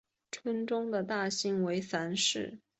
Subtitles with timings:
[0.31, 2.57] 村中的大姓为樊氏。